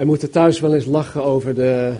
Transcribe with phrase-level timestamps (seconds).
[0.00, 1.92] Wij moeten thuis wel eens lachen over de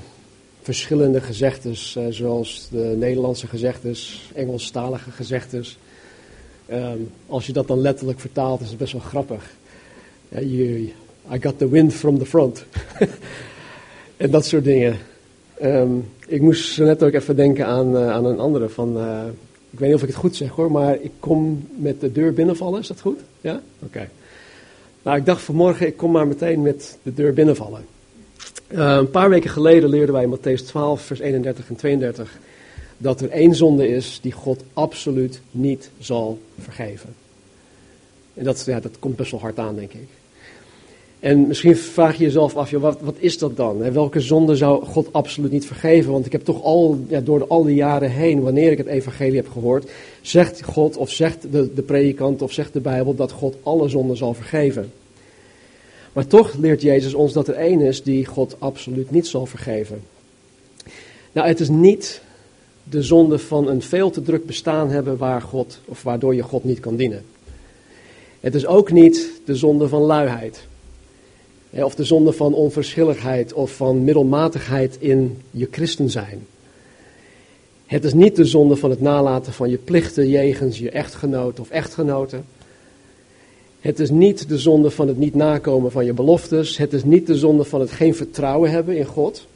[0.63, 5.79] verschillende gezegdes, eh, zoals de Nederlandse gezegdes, Engelstalige gezegdes.
[6.67, 9.51] Ehm, als je dat dan letterlijk vertaalt, is het best wel grappig.
[10.29, 10.93] You,
[11.33, 12.65] I got the wind from the front.
[14.17, 14.99] en dat soort dingen.
[15.59, 15.93] Ehm,
[16.27, 19.23] ik moest net ook even denken aan, eh, aan een andere van, eh,
[19.71, 22.33] ik weet niet of ik het goed zeg hoor, maar ik kom met de deur
[22.33, 23.21] binnenvallen, is dat goed?
[23.41, 23.61] Ja?
[23.79, 24.09] Oké.
[25.03, 27.85] Nou, ik dacht vanmorgen, ik kom maar meteen met de deur binnenvallen.
[28.69, 32.39] Uh, een paar weken geleden leerden wij in Matthäus 12, vers 31 en 32
[33.03, 37.15] dat er één zonde is die God absoluut niet zal vergeven.
[38.35, 40.09] En dat, ja, dat komt best wel hard aan, denk ik.
[41.21, 43.93] En misschien vraag je jezelf af, joh, wat, wat is dat dan?
[43.93, 46.13] Welke zonde zou God absoluut niet vergeven?
[46.13, 49.37] Want ik heb toch al, ja, door al die jaren heen, wanneer ik het evangelie
[49.37, 53.57] heb gehoord, zegt God of zegt de, de predikant of zegt de Bijbel dat God
[53.63, 54.93] alle zonden zal vergeven.
[56.13, 60.03] Maar toch leert Jezus ons dat er één is die God absoluut niet zal vergeven.
[61.33, 62.23] Nou, het is niet
[62.85, 66.65] de zonde van een veel te druk bestaan hebben waar God, of waardoor je God
[66.65, 67.25] niet kan dienen.
[68.41, 70.69] Het is ook niet de zonde van luiheid.
[71.71, 76.47] Of de zonde van onverschilligheid of van middelmatigheid in je christen zijn.
[77.87, 81.71] Het is niet de zonde van het nalaten van je plichten jegens je echtgenoot of
[81.71, 82.45] echtgenoten.
[83.81, 86.77] Het is niet de zonde van het niet nakomen van je beloftes.
[86.77, 89.47] Het is niet de zonde van het geen vertrouwen hebben in God.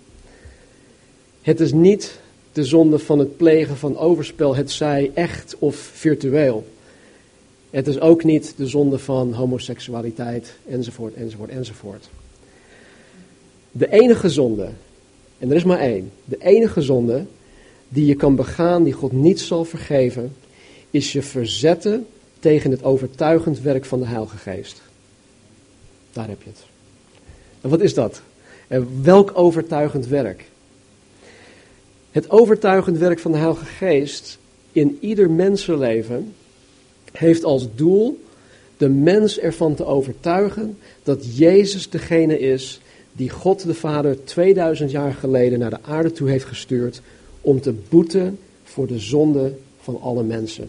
[1.43, 2.19] Het is niet
[2.53, 6.65] de zonde van het plegen van overspel, het zij echt of virtueel.
[7.75, 12.09] Het is ook niet de zonde van homoseksualiteit, enzovoort, enzovoort, enzovoort.
[13.71, 14.69] De enige zonde,
[15.39, 17.25] en er is maar één, de enige zonde
[17.89, 20.37] die je kan begaan, die God niet zal vergeven,
[20.91, 22.07] is je verzetten
[22.39, 24.83] tegen het overtuigend werk van de Heilige Geest.
[26.13, 26.65] Daar heb je het.
[27.61, 28.23] En wat is dat?
[28.67, 30.45] En welk overtuigend werk?
[32.11, 34.39] Het overtuigend werk van de Heilige Geest
[34.73, 36.35] in ieder mensenleven
[37.19, 38.23] heeft als doel
[38.77, 42.81] de mens ervan te overtuigen dat Jezus degene is
[43.13, 47.01] die God de Vader 2000 jaar geleden naar de aarde toe heeft gestuurd
[47.41, 50.69] om te boeten voor de zonde van alle mensen.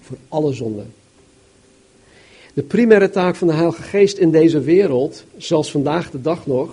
[0.00, 0.92] Voor alle zonden.
[2.54, 6.70] De primaire taak van de Heilige Geest in deze wereld, zelfs vandaag de dag nog,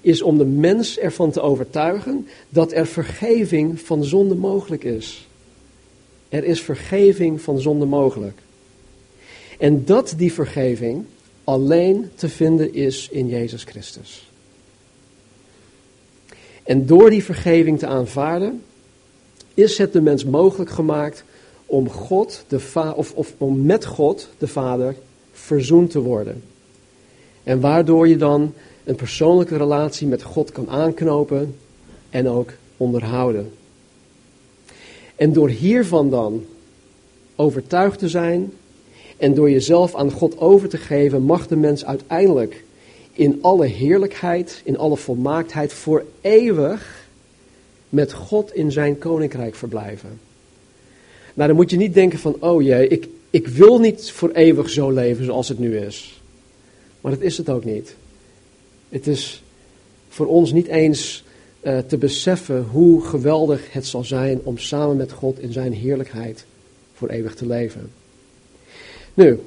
[0.00, 5.28] is om de mens ervan te overtuigen dat er vergeving van zonde mogelijk is.
[6.30, 8.38] Er is vergeving van zonde mogelijk.
[9.58, 11.04] En dat die vergeving
[11.44, 14.30] alleen te vinden is in Jezus Christus.
[16.62, 18.62] En door die vergeving te aanvaarden,
[19.54, 21.24] is het de mens mogelijk gemaakt
[21.66, 24.94] om, God, de of, of om met God, de Vader,
[25.32, 26.42] verzoend te worden.
[27.42, 28.54] En waardoor je dan
[28.84, 31.56] een persoonlijke relatie met God kan aanknopen
[32.10, 33.52] en ook onderhouden.
[35.20, 36.44] En door hiervan dan
[37.36, 38.52] overtuigd te zijn
[39.16, 42.64] en door jezelf aan God over te geven, mag de mens uiteindelijk
[43.12, 47.08] in alle heerlijkheid, in alle volmaaktheid voor eeuwig
[47.88, 50.20] met God in zijn koninkrijk verblijven.
[51.34, 54.70] Nou, dan moet je niet denken van, oh jee, ik, ik wil niet voor eeuwig
[54.70, 56.22] zo leven zoals het nu is.
[57.00, 57.94] Maar dat is het ook niet.
[58.88, 59.42] Het is
[60.08, 61.24] voor ons niet eens
[61.62, 66.44] uh, te beseffen hoe geweldig het zal zijn om samen met God in zijn heerlijkheid
[66.94, 67.90] voor eeuwig te leven.
[69.14, 69.40] Nu,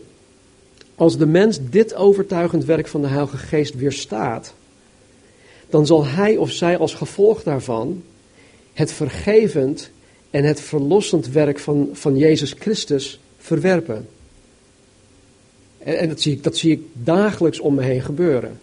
[0.96, 4.54] als de mens dit overtuigend werk van de Heilige Geest weerstaat,
[5.70, 8.04] dan zal hij of zij als gevolg daarvan
[8.74, 9.90] het vergevend
[10.30, 14.08] en het verlossend werk van, van Jezus Christus verwerpen.
[15.78, 18.60] En, en dat, zie ik, dat zie ik dagelijks om me heen gebeuren.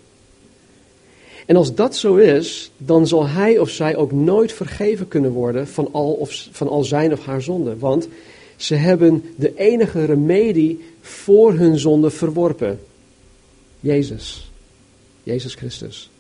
[1.47, 5.69] En als dat zo is, dan zal hij of zij ook nooit vergeven kunnen worden
[5.69, 7.79] van al, of, van al zijn of haar zonde.
[7.79, 8.09] Want
[8.57, 12.81] ze hebben de enige remedie voor hun zonde verworpen.
[13.81, 14.51] Jezus.
[15.23, 16.11] Jezus Christus.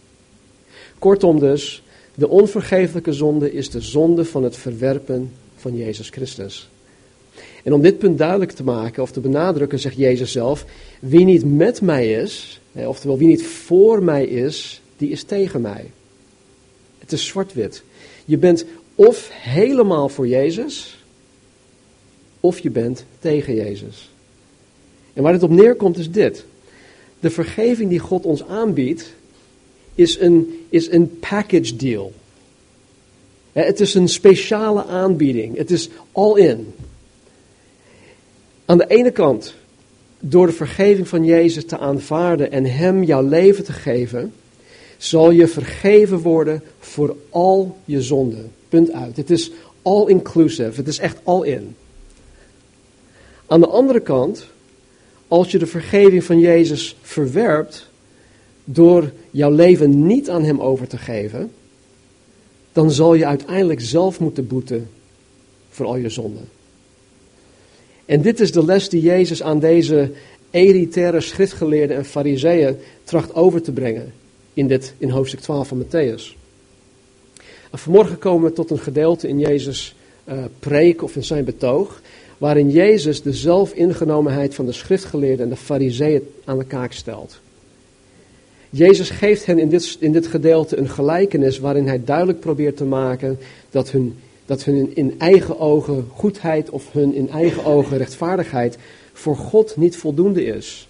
[0.99, 1.83] Kortom dus,
[2.15, 6.69] de onvergeeflijke zonde is de zonde van het verwerpen van Jezus Christus.
[7.65, 10.65] En om dit punt duidelijk te maken of te benadrukken, zegt Jezus zelf:
[11.00, 15.91] Wie niet met mij is, oftewel wie niet voor mij is, die is tegen mij.
[16.99, 17.82] Het is zwart-wit.
[18.25, 18.64] Je bent
[18.94, 21.05] of helemaal voor Jezus,
[22.41, 24.11] of je bent tegen Jezus.
[25.12, 26.44] En waar het op neerkomt is dit.
[27.20, 29.14] De vergeving die God ons aanbiedt,
[29.94, 32.12] is een, is een package deal.
[33.53, 35.56] Het is een speciale aanbieding.
[35.56, 36.75] Het is all in.
[38.64, 39.55] Aan de ene kant,
[40.19, 44.32] door de vergeving van Jezus te aanvaarden en Hem jouw leven te geven,
[45.02, 48.52] zal je vergeven worden voor al je zonden.
[48.69, 49.17] Punt uit.
[49.17, 49.50] Het is
[49.82, 50.73] all inclusive.
[50.75, 51.76] Het is echt all in.
[53.47, 54.47] Aan de andere kant,
[55.29, 57.88] als je de vergeving van Jezus verwerpt
[58.64, 61.50] door jouw leven niet aan Hem over te geven,
[62.73, 64.88] dan zal je uiteindelijk zelf moeten boeten
[65.70, 66.49] voor al je zonden.
[68.05, 70.12] En dit is de les die Jezus aan deze
[70.50, 74.12] elitaire schriftgeleerden en fariseeën tracht over te brengen
[74.61, 76.37] in, dit, in hoofdstuk 12 van Matthäus.
[77.71, 79.95] En vanmorgen komen we tot een gedeelte in Jezus'
[80.29, 82.01] uh, preek of in zijn betoog,
[82.39, 87.41] waarin Jezus de zelfingenomenheid van de schriftgeleerden en de fariseeën aan de kaak stelt.
[88.71, 92.85] Jezus geeft hen in dit, in dit gedeelte een gelijkenis waarin hij duidelijk probeert te
[92.85, 93.39] maken
[93.71, 98.79] dat hun, dat hun in eigen ogen goedheid of hun in eigen ogen rechtvaardigheid
[99.13, 100.89] voor God niet voldoende is.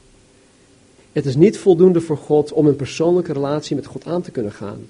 [1.12, 4.52] Het is niet voldoende voor God om een persoonlijke relatie met God aan te kunnen
[4.52, 4.86] gaan.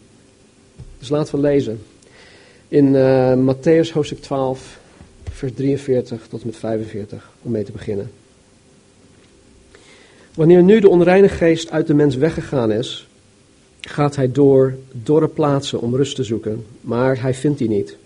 [0.99, 1.82] Dus laten we lezen.
[2.69, 4.78] In uh, Matthäus hoofdstuk 12,
[5.31, 8.11] vers 43 tot en met 45, om mee te beginnen.
[10.34, 13.08] Wanneer nu de onreine geest uit de mens weggegaan is,
[13.81, 17.96] gaat hij door dorre plaatsen om rust te zoeken, maar hij vindt die niet.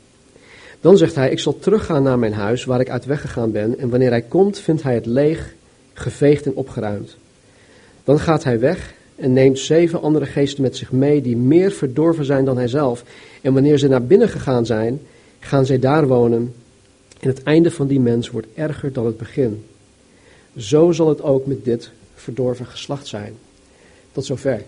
[0.80, 3.88] Dan zegt hij, ik zal teruggaan naar mijn huis waar ik uit weggegaan ben, en
[3.88, 5.54] wanneer hij komt, vindt hij het leeg,
[5.92, 7.16] geveegd en opgeruimd.
[8.04, 12.24] Dan gaat hij weg en neemt zeven andere geesten met zich mee die meer verdorven
[12.24, 13.04] zijn dan hijzelf.
[13.40, 15.00] En wanneer ze naar binnen gegaan zijn,
[15.38, 16.54] gaan zij daar wonen.
[17.20, 19.64] En het einde van die mens wordt erger dan het begin.
[20.56, 23.34] Zo zal het ook met dit verdorven geslacht zijn.
[24.12, 24.62] Tot zover.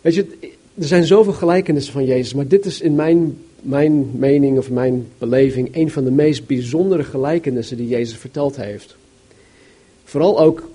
[0.00, 0.26] Weet je,
[0.74, 5.06] er zijn zoveel gelijkenissen van Jezus, maar dit is in mijn, mijn mening of mijn
[5.18, 8.96] beleving een van de meest bijzondere gelijkenissen die Jezus verteld heeft.
[10.04, 10.68] Vooral ook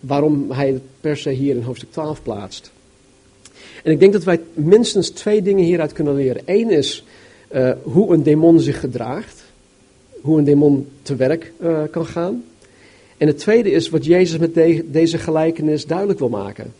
[0.00, 2.70] waarom hij het per se hier in hoofdstuk 12 plaatst.
[3.82, 6.42] En ik denk dat wij minstens twee dingen hieruit kunnen leren.
[6.44, 7.04] Eén is
[7.52, 9.44] uh, hoe een demon zich gedraagt,
[10.20, 12.44] hoe een demon te werk uh, kan gaan.
[13.16, 16.72] En het tweede is wat Jezus met de, deze gelijkenis duidelijk wil maken.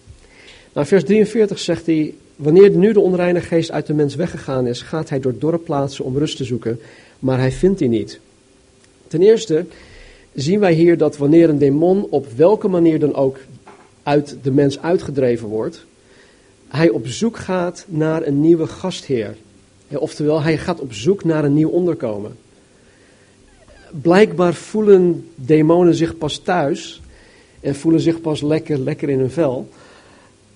[0.72, 4.82] Nou, vers 43 zegt hij, wanneer nu de onreine geest uit de mens weggegaan is,
[4.82, 6.80] gaat hij door dorre plaatsen om rust te zoeken,
[7.18, 8.20] maar hij vindt die niet.
[9.06, 9.64] Ten eerste
[10.34, 13.38] zien wij hier dat wanneer een demon op welke manier dan ook
[14.02, 15.84] uit de mens uitgedreven wordt,
[16.68, 19.36] hij op zoek gaat naar een nieuwe gastheer.
[19.88, 22.36] Oftewel, hij gaat op zoek naar een nieuw onderkomen.
[23.90, 27.00] Blijkbaar voelen demonen zich pas thuis
[27.60, 29.68] en voelen zich pas lekker, lekker in hun vel.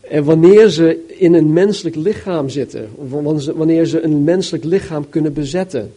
[0.01, 2.89] En wanneer ze in een menselijk lichaam zitten,
[3.55, 5.93] wanneer ze een menselijk lichaam kunnen bezetten.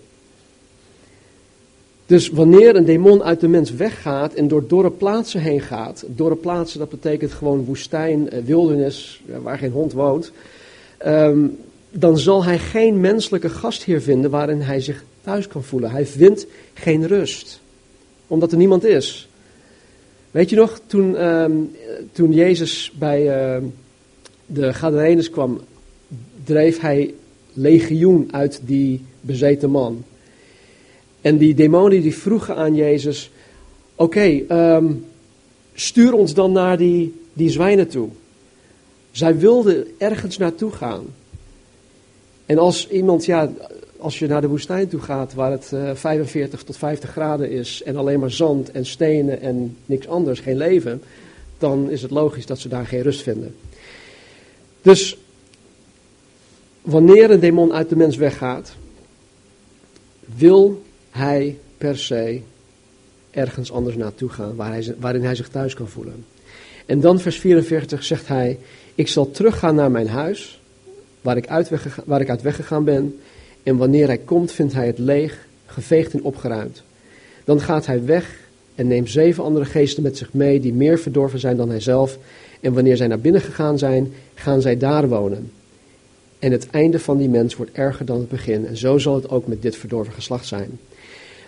[2.08, 6.36] Dus wanneer een demon uit de mens weggaat en door dorre plaatsen heen gaat, dorre
[6.36, 10.32] plaatsen dat betekent gewoon woestijn, eh, wildernis, waar geen hond woont,
[10.98, 11.46] ehm,
[11.92, 15.92] dan zal hij geen menselijke gastheer vinden waarin hij zich thuis kan voelen.
[15.92, 17.62] Hij vindt geen rust,
[18.28, 19.30] omdat er niemand is.
[20.32, 21.56] Weet je nog, toen, ehm,
[22.12, 23.22] toen Jezus bij
[23.58, 23.64] uh,
[24.46, 25.62] de Gadarenes kwam,
[26.44, 27.14] dreef hij
[27.54, 30.04] legioen uit die bezeten man.
[31.28, 33.32] En die demonen die vroegen aan Jezus,
[33.96, 34.94] oké, ehm,
[35.74, 38.10] stuur ons dan naar die, die zwijnen toe.
[39.12, 41.06] Zij wilden ergens naartoe gaan.
[42.46, 43.52] En als iemand, ja,
[43.98, 47.50] als je naar de woestijn toe gaat waar het uh, eh, 45 tot 50 graden
[47.50, 51.02] is en alleen maar zand en stenen en niks anders, geen leven,
[51.58, 53.56] dan is het logisch dat ze daar geen rust vinden.
[54.82, 55.18] Dus
[56.82, 58.76] wanneer een demon uit de mens weggaat,
[60.36, 60.86] wil
[61.18, 62.42] hij per se
[63.32, 66.26] ergens anders naartoe gaan waar hij, waarin hij zich thuis kan voelen.
[66.86, 68.58] En dan vers 44 zegt hij,
[68.96, 70.62] ik zal teruggaan naar mijn huis,
[71.22, 73.20] waar ik, uit weggegaan, waar ik uit weggegaan ben.
[73.64, 76.84] En wanneer hij komt, vindt hij het leeg, geveegd en opgeruimd.
[77.44, 78.36] Dan gaat hij weg
[78.76, 82.18] en neemt zeven andere geesten met zich mee, die meer verdorven zijn dan hijzelf.
[82.60, 85.52] En wanneer zij naar binnen gegaan zijn, gaan zij daar wonen.
[86.40, 88.66] En het einde van die mens wordt erger dan het begin.
[88.68, 90.80] En zo zal het ook met dit verdorven geslacht zijn.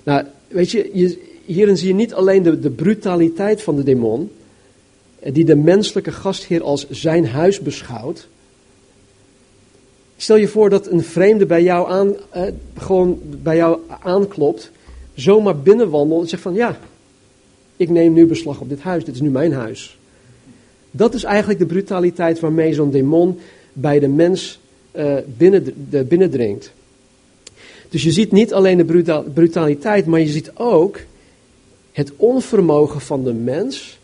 [0.10, 4.32] Nou, weet je, hierin zie je niet alleen de, brutaliteit van de demon,
[5.20, 8.28] eh, die de menselijke gastheer als zijn huis beschouwt.
[10.18, 12.44] Stel je voor dat een vreemde bij jou aan, eh,
[12.78, 14.72] gewoon bij jou aanklopt,
[15.14, 16.80] zomaar binnenwandelt en zegt van ja,
[17.78, 19.98] ik neem nu beslag op dit huis, dit is nu mijn huis.
[20.92, 23.40] Dat is eigenlijk de brutaliteit waarmee zo'n demon
[23.74, 24.60] bij de mens
[25.38, 26.72] binnen, de, binnendringt.
[27.90, 31.00] Dus je ziet niet alleen de brutaliteit, maar je ziet ook
[31.92, 34.00] het onvermogen van de mens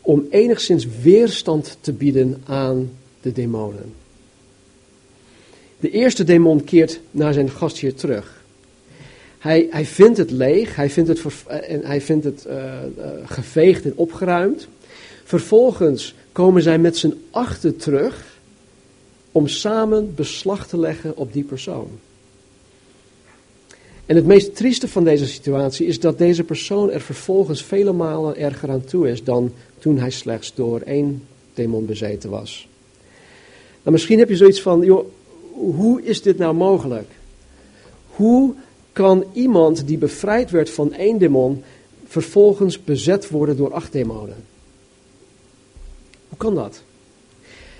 [0.00, 2.90] om enigszins weerstand te bieden aan
[3.20, 3.92] de demonen.
[5.80, 8.44] De eerste demon keert naar zijn gastheer terug.
[9.38, 12.72] Hij, hij vindt het leeg, hij vindt het, eh, en hij vindt het uh,
[13.24, 14.68] geveegd en opgeruimd.
[15.24, 18.38] Vervolgens komen zij met z'n achter terug
[19.32, 21.88] om samen beslag te leggen op die persoon.
[24.06, 28.36] En het meest trieste van deze situatie is dat deze persoon er vervolgens vele malen
[28.36, 31.22] erger aan toe is dan toen hij slechts door één
[31.54, 32.68] demon bezeten was.
[33.82, 35.06] Nou, misschien heb je zoiets van, joh,
[35.52, 37.08] hoe is dit nou mogelijk?
[38.08, 38.54] Hoe
[38.92, 41.62] kan iemand die bevrijd werd van één demon
[42.06, 44.36] vervolgens bezet worden door acht demonen?
[46.28, 46.82] Hoe kan dat?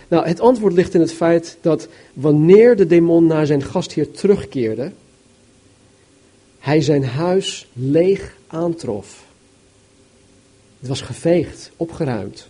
[0.09, 4.91] Nou, het antwoord ligt in het feit dat wanneer de demon naar zijn gastheer terugkeerde,
[6.67, 9.25] hij zijn huis leeg aantrof.
[10.79, 12.49] Het was geveegd, opgeruimd.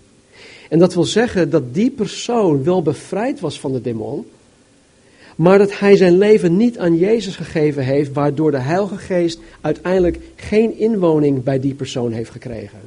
[0.69, 4.27] En dat wil zeggen dat die persoon wel bevrijd was van de demon,
[5.37, 10.19] maar dat hij zijn leven niet aan Jezus gegeven heeft, waardoor de Heilige Geest uiteindelijk
[10.37, 12.81] geen inwoning bij die persoon heeft gekregen.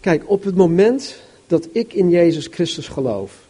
[0.00, 3.48] Kijk, op het moment dat ik in Jezus Christus geloof,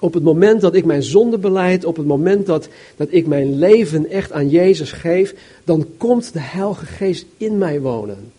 [0.00, 3.58] op het moment dat ik mijn zonde beleid, op het moment dat, dat ik mijn
[3.58, 8.32] leven echt aan Jezus geef, dan komt de Heilige Geest in mij wonen.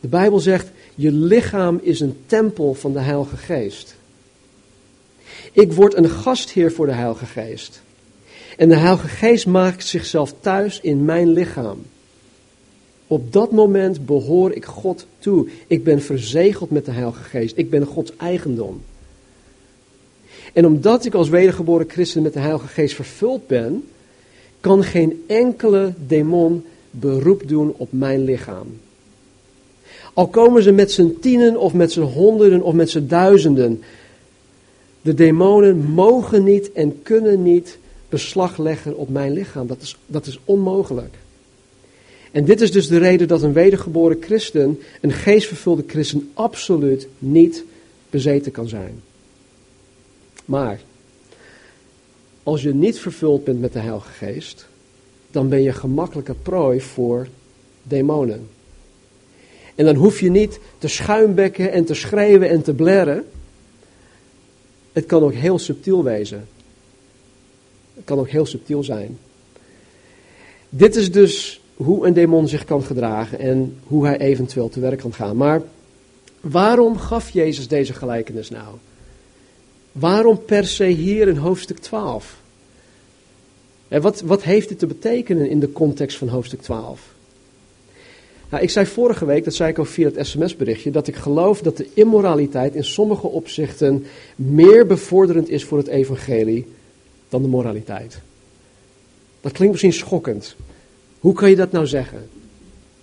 [0.00, 3.94] De Bijbel zegt, je lichaam is een tempel van de Heilige Geest.
[5.52, 7.82] Ik word een gastheer voor de Heilige Geest.
[8.56, 11.82] En de Heilige Geest maakt zichzelf thuis in mijn lichaam.
[13.06, 15.48] Op dat moment behoor ik God toe.
[15.66, 17.56] Ik ben verzegeld met de Heilige Geest.
[17.56, 18.80] Ik ben Gods eigendom.
[20.52, 23.84] En omdat ik als wedergeboren christen met de Heilige Geest vervuld ben,
[24.60, 28.66] kan geen enkele demon beroep doen op mijn lichaam.
[30.14, 33.82] Al komen ze met z'n tienen of met z'n honderden of met z'n duizenden.
[35.02, 37.78] De demonen mogen niet en kunnen niet
[38.08, 39.66] beslag leggen op mijn lichaam.
[39.66, 41.14] Dat is, dat is onmogelijk.
[42.30, 47.64] En dit is dus de reden dat een wedergeboren christen, een geestvervulde christen, absoluut niet
[48.10, 49.02] bezeten kan zijn.
[50.44, 50.80] Maar
[52.42, 54.66] als je niet vervuld bent met de Heilige Geest,
[55.30, 57.28] dan ben je gemakkelijke prooi voor
[57.82, 58.48] demonen.
[59.74, 63.24] En dan hoef je niet te schuimbekken en te schreeuwen en te blerren.
[64.92, 66.48] Het kan ook heel subtiel wezen.
[67.94, 69.18] Het kan ook heel subtiel zijn.
[70.68, 74.98] Dit is dus hoe een demon zich kan gedragen en hoe hij eventueel te werk
[74.98, 75.36] kan gaan.
[75.36, 75.62] Maar
[76.40, 78.74] waarom gaf Jezus deze gelijkenis nou?
[79.92, 82.40] Waarom per se hier in hoofdstuk 12?
[83.88, 87.12] En wat, wat heeft dit te betekenen in de context van hoofdstuk 12?
[88.50, 91.60] Nou, ik zei vorige week, dat zei ik ook via het sms-berichtje, dat ik geloof
[91.60, 94.06] dat de immoraliteit in sommige opzichten
[94.36, 96.66] meer bevorderend is voor het evangelie
[97.28, 98.18] dan de moraliteit.
[99.40, 100.56] Dat klinkt misschien schokkend.
[101.20, 102.28] Hoe kan je dat nou zeggen?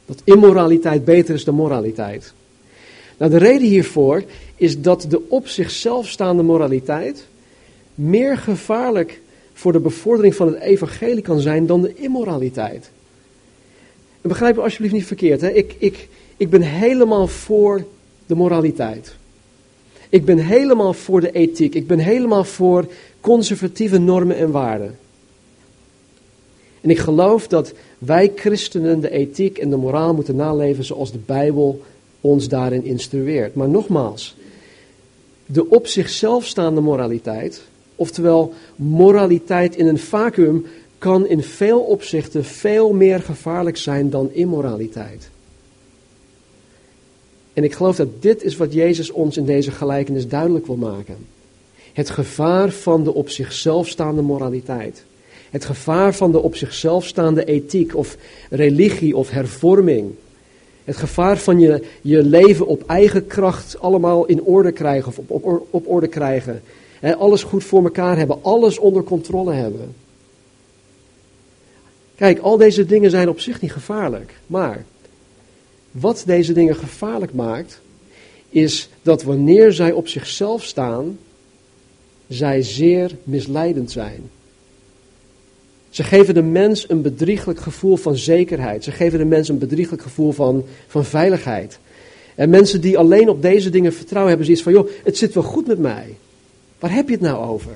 [0.05, 2.33] Dat immoraliteit beter is dan moraliteit.
[3.19, 4.23] Nou, de reden hiervoor
[4.55, 7.25] is dat de op zichzelf staande moraliteit
[7.95, 9.21] meer gevaarlijk
[9.53, 12.89] voor de bevordering van het evangelie kan zijn dan de immoraliteit.
[14.21, 15.41] En begrijp me alsjeblieft niet verkeerd.
[15.41, 15.49] Hè?
[15.49, 16.07] Ik, ik,
[16.37, 17.85] ik ben helemaal voor
[18.25, 19.15] de moraliteit.
[20.09, 21.75] Ik ben helemaal voor de ethiek.
[21.75, 22.85] Ik ben helemaal voor
[23.21, 24.97] conservatieve normen en waarden.
[26.81, 31.19] En ik geloof dat wij christenen de ethiek en de moraal moeten naleven zoals de
[31.25, 31.81] Bijbel
[32.21, 33.55] ons daarin instrueert.
[33.55, 34.35] Maar nogmaals,
[35.45, 37.61] de op zichzelf staande moraliteit,
[37.95, 40.65] oftewel moraliteit in een vacuüm,
[40.97, 45.29] kan in veel opzichten veel meer gevaarlijk zijn dan immoraliteit.
[47.53, 51.17] En ik geloof dat dit is wat Jezus ons in deze gelijkenis duidelijk wil maken.
[51.93, 55.03] Het gevaar van de op zichzelf staande moraliteit.
[55.49, 58.17] Het gevaar van de op zichzelf staande ethiek of
[58.49, 60.11] religie of hervorming.
[60.83, 65.45] Het gevaar van je, je leven op eigen kracht allemaal in orde krijgen of op,
[65.45, 66.61] op, op orde krijgen.
[67.17, 69.95] alles goed voor elkaar hebben, alles onder controle hebben.
[72.15, 74.33] Kijk, al deze dingen zijn op zich niet gevaarlijk.
[74.47, 74.85] Maar
[75.91, 77.81] wat deze dingen gevaarlijk maakt,
[78.49, 81.17] is dat wanneer zij op zichzelf staan,
[82.27, 84.29] zij zeer misleidend zijn.
[85.89, 88.83] Ze geven de mens een bedrieglijk gevoel van zekerheid.
[88.83, 91.79] Ze geven de mens een bedrieglijk gevoel van, van veiligheid.
[92.35, 95.43] En mensen die alleen op deze dingen vertrouwen hebben zoiets van, joh, het zit wel
[95.43, 96.15] goed met mij.
[96.79, 97.71] Waar heb je het nou over?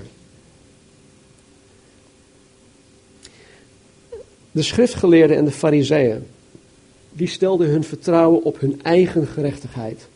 [4.51, 6.25] De schriftgeleerden en de fariseeën,
[7.11, 10.07] die stelden hun vertrouwen op hun eigen gerechtigheid.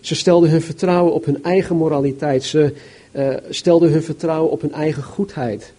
[0.00, 2.44] Ze stelden hun vertrouwen op hun eigen moraliteit.
[2.44, 2.74] Ze
[3.12, 5.72] uh, stelden hun vertrouwen op hun eigen goedheid.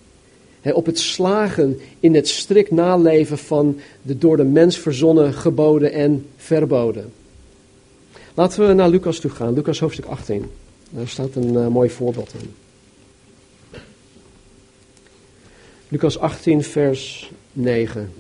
[0.63, 6.25] Op het slagen in het strikt naleven van de door de mens verzonnen geboden en
[6.38, 7.13] verboden.
[8.34, 10.51] Laten we naar Lucas toe gaan, Lucas hoofdstuk 18.
[10.89, 12.53] Daar staat een uh, mooi voorbeeld in.
[15.88, 18.13] Lucas 18, vers 9.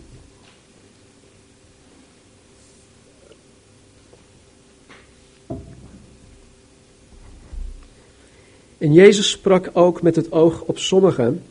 [8.77, 11.43] En Jezus sprak ook met het oog op sommigen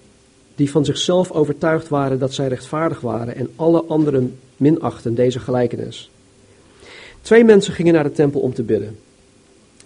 [0.54, 6.10] die van zichzelf overtuigd waren dat zij rechtvaardig waren en alle anderen minachten deze gelijkenis.
[7.20, 8.98] Twee mensen gingen naar de tempel om te bidden.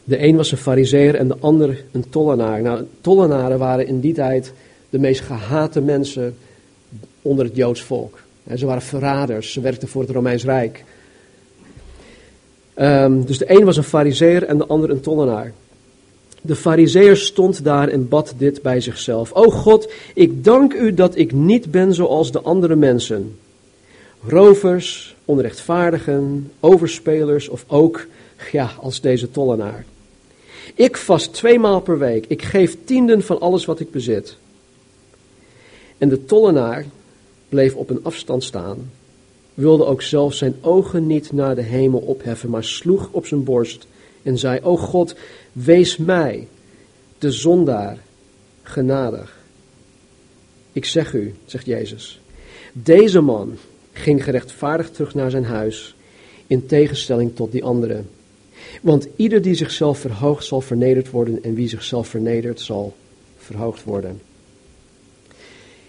[0.05, 2.63] De een was een fariseer en de ander een tollenaar.
[2.63, 4.53] Nou, tollenaren waren in die tijd
[4.91, 6.37] de meest gehate mensen
[7.23, 8.19] onder het Joods volk.
[8.57, 10.85] ze waren verraders, ze werkten voor het Romeins Rijk.
[12.77, 15.53] Um, dus de een was een fariseer en de ander een tollenaar.
[16.47, 19.33] De fariseer stond daar en bad dit bij zichzelf.
[19.33, 23.39] O God, ik dank u dat ik niet ben zoals de andere mensen.
[24.27, 28.07] Rovers, onrechtvaardigen, overspelers of ook,
[28.53, 29.85] ja, als deze tollenaar.
[30.75, 32.25] Ik vast twee maal per week.
[32.29, 34.37] Ik geef tienden van alles wat ik bezit.
[35.99, 36.85] En de tollenaar
[37.49, 38.91] bleef op een afstand staan,
[39.55, 43.87] wilde ook zelf zijn ogen niet naar de hemel opheffen, maar sloeg op zijn borst
[44.23, 45.15] en zei, O God,
[45.55, 46.47] wees mij,
[47.19, 47.99] de zondaar,
[48.63, 49.39] genadig.
[50.73, 52.21] Ik zeg u, zegt Jezus,
[52.73, 53.57] deze man
[53.93, 55.95] ging gerechtvaardigd terug naar zijn huis,
[56.47, 58.09] in tegenstelling tot die anderen.
[58.81, 62.95] Want ieder die zichzelf verhoogt zal vernederd worden en wie zichzelf vernedert zal
[63.39, 64.21] verhoogd worden.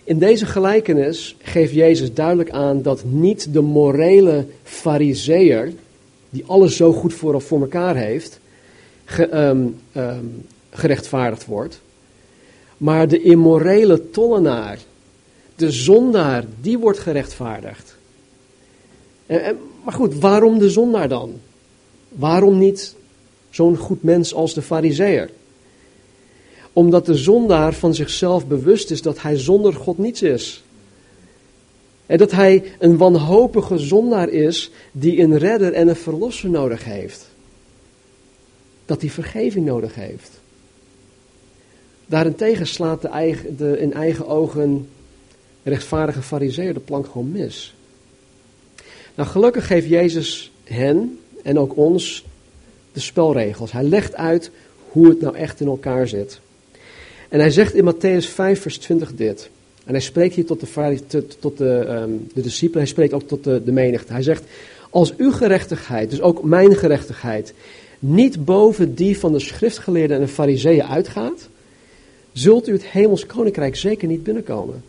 [0.04, 5.74] In deze gelijkenis geeft Jezus duidelijk aan dat niet de morele fariseer,
[6.30, 8.40] die alles zo goed voor, voor elkaar heeft,
[9.06, 9.82] ge, um,
[10.70, 11.82] gerechtvaardigd wordt,
[12.78, 14.80] maar de immorele tollenaar,
[15.56, 17.96] de zondaar, die wordt gerechtvaardigd.
[19.26, 21.34] En, maar goed, waarom de zondaar dan?
[22.10, 22.96] Waarom niet
[23.50, 25.30] zo'n goed mens als de fariseer?
[26.74, 30.64] Omdat de zondaar van zichzelf bewust is dat hij zonder God niets is.
[32.06, 37.30] En dat hij een wanhopige zondaar is die een redder en een verlosser nodig heeft.
[38.86, 40.32] Dat hij vergeving nodig heeft.
[42.06, 44.88] Daarentegen slaat de, eigen, de in eigen ogen
[45.64, 47.76] rechtvaardige fariseer de plank gewoon mis.
[49.16, 52.26] Nou, gelukkig geeft Jezus hen en ook ons
[52.92, 53.72] de spelregels.
[53.72, 54.52] Hij legt uit
[54.90, 56.40] hoe het nou echt in elkaar zit.
[57.30, 59.50] En hij zegt in Matthäus 5, vers 20 dit.
[59.86, 63.44] En hij spreekt hier tot de, tot de, um, de discipelen, hij spreekt ook tot
[63.44, 64.14] de, de menigte.
[64.14, 64.44] Hij zegt,
[64.90, 67.54] als uw gerechtigheid, dus ook mijn gerechtigheid,
[68.00, 71.50] niet boven die van de schriftgeleerden en de fariseeën uitgaat,
[72.32, 74.84] zult u het hemels koninkrijk zeker niet binnenkomen.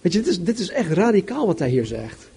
[0.00, 2.28] Weet je, dit is, dit is echt radicaal wat hij hier zegt.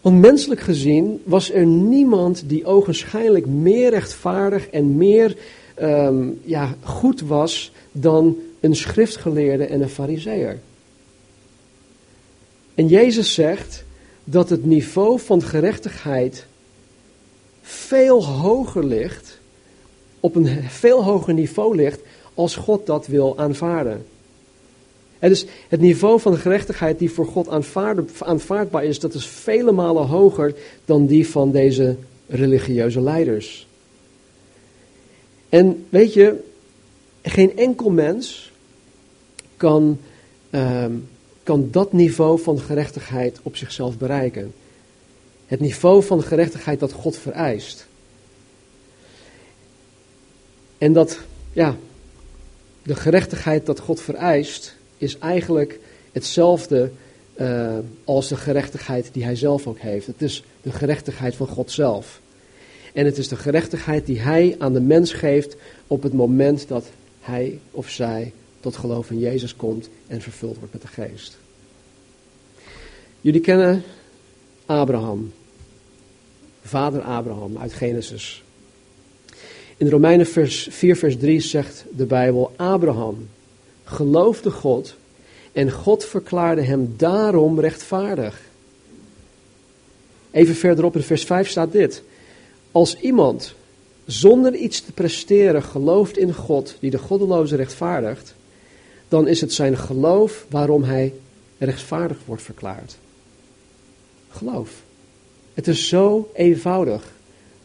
[0.00, 5.36] Want menselijk gezien was er niemand die ogenschijnlijk meer rechtvaardig en meer
[5.82, 10.58] um, ja, goed was dan een schriftgeleerde en een fariseer.
[12.74, 13.84] En Jezus zegt
[14.24, 16.46] dat het niveau van gerechtigheid
[17.70, 19.38] veel hoger ligt,
[20.20, 22.00] op een veel hoger niveau ligt,
[22.34, 24.06] als God dat wil aanvaarden.
[25.18, 27.48] En dus het niveau van gerechtigheid die voor God
[28.18, 30.54] aanvaardbaar is, dat is vele malen hoger
[30.84, 33.66] dan die van deze religieuze leiders.
[35.48, 36.36] En weet je,
[37.22, 38.52] geen enkel mens
[39.56, 39.98] kan,
[40.50, 40.92] ehm,
[41.42, 44.52] kan dat niveau van gerechtigheid op zichzelf bereiken.
[45.50, 47.86] Het niveau van gerechtigheid dat God vereist.
[50.78, 51.18] En dat,
[51.52, 51.76] ja,
[52.82, 55.78] de gerechtigheid dat God vereist, is eigenlijk
[56.12, 56.90] hetzelfde
[57.40, 60.06] uh, als de gerechtigheid die hij zelf ook heeft.
[60.06, 62.20] Het is de gerechtigheid van God zelf.
[62.92, 66.86] En het is de gerechtigheid die hij aan de mens geeft op het moment dat
[67.20, 71.38] hij of zij tot geloof in Jezus komt en vervuld wordt met de geest.
[73.20, 73.82] Jullie kennen
[74.66, 75.32] Abraham,
[76.62, 78.42] vader Abraham uit Genesis.
[79.76, 83.28] In Romeinen 4 vers 3 zegt de Bijbel, Abraham
[83.84, 84.94] geloofde God
[85.52, 88.40] en God verklaarde hem daarom rechtvaardig.
[90.30, 92.02] Even verderop in vers 5 staat dit.
[92.72, 93.54] Als iemand
[94.06, 98.34] zonder iets te presteren gelooft in God, die de goddeloze rechtvaardigt,
[99.08, 101.14] dan is het zijn geloof waarom hij
[101.58, 102.96] rechtvaardig wordt verklaard.
[104.28, 104.70] Geloof.
[105.60, 107.12] Het is zo eenvoudig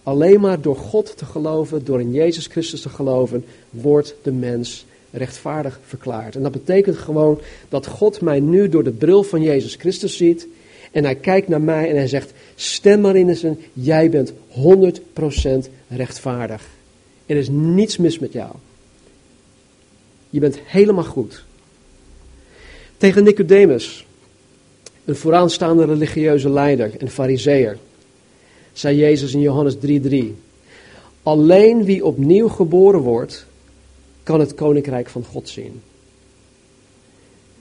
[0.05, 4.85] Alleen maar door God te geloven, door in Jezus Christus te geloven, wordt de mens
[5.11, 6.35] rechtvaardig verklaard.
[6.35, 10.47] En dat betekent gewoon dat God mij nu door de bril van Jezus Christus ziet.
[10.91, 14.35] En hij kijkt naar mij en hij zegt: Stem maar in zijn, jij bent 100%
[15.87, 16.67] rechtvaardig.
[17.25, 18.51] Er is niets mis met jou.
[20.29, 21.43] Je bent helemaal goed.
[22.97, 24.05] Tegen Nicodemus,
[25.05, 27.77] een vooraanstaande religieuze leider en fariseer,
[28.77, 30.35] zei Jezus in Johannes 3:3:
[31.23, 33.45] Alleen wie opnieuw geboren wordt,
[34.23, 35.81] kan het koninkrijk van God zien.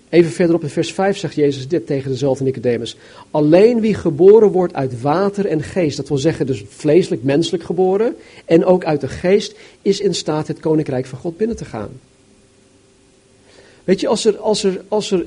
[0.09, 2.97] Even verderop in vers 5 zegt Jezus dit tegen dezelfde Nicodemus.
[3.31, 8.17] Alleen wie geboren wordt uit water en geest, dat wil zeggen dus vleeselijk, menselijk geboren,
[8.45, 12.01] en ook uit de geest, is in staat het koninkrijk van God binnen te gaan.
[13.85, 15.27] Weet je, als er, als er, als er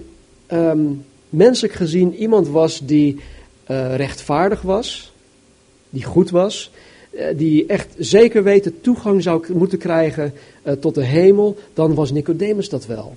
[0.52, 3.20] um, menselijk gezien iemand was die
[3.68, 5.12] uh, rechtvaardig was,
[5.98, 6.72] die goed was,
[7.12, 10.34] uh, die echt zeker weten toegang zou moeten krijgen
[10.64, 13.16] uh, tot de hemel, dan was Nicodemus dat wel.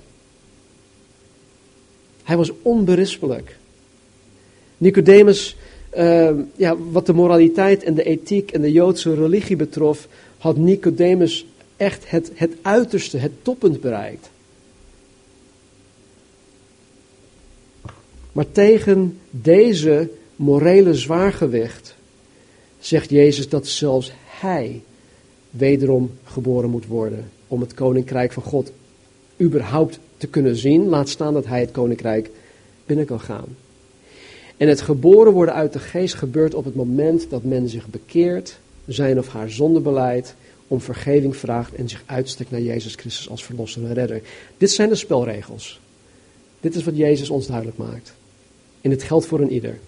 [2.23, 3.57] Hij was onberispelijk.
[4.77, 5.57] Nicodemus,
[6.55, 11.45] ja, wat de moraliteit en de ethiek en de Joodse religie betrof, had Nicodemus
[11.77, 14.29] echt het, het uiterste, het toppunt bereikt.
[18.31, 21.95] Maar tegen deze morele zwaargewicht
[22.81, 24.81] zegt Jezus dat zelfs hij
[25.49, 28.71] wederom geboren moet worden om het koninkrijk van God
[29.41, 32.29] überhaupt te kunnen zien, laat staan dat hij het koninkrijk
[32.85, 33.45] binnen kan gaan.
[34.57, 38.59] En het geboren worden uit de geest gebeurt op het moment dat men zich bekeert,
[38.85, 40.35] zijn of haar zonde beleidt,
[40.67, 44.21] om vergeving vraagt en zich uitstrekt naar Jezus Christus als verlosser en redder.
[44.57, 45.79] Dit zijn de spelregels.
[46.59, 48.13] Dit is wat Jezus ons duidelijk maakt.
[48.81, 49.79] En het geldt voor een ieder.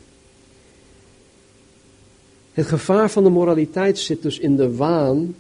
[2.53, 5.35] Het gevaar van de moraliteit zit dus in de waan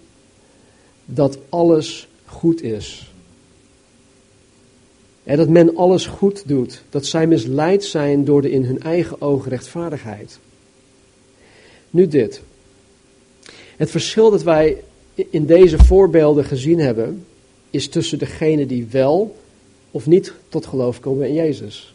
[1.05, 3.11] dat alles goed is.
[5.23, 6.83] En dat men alles goed doet.
[6.89, 10.39] Dat zij misleid zijn door de in hun eigen ogen rechtvaardigheid.
[11.89, 12.41] Nu dit.
[13.77, 14.83] Het verschil dat wij
[15.15, 17.25] in deze voorbeelden gezien hebben,
[17.69, 19.35] is tussen degene die wel
[19.91, 21.92] of niet tot geloof komen in Jezus.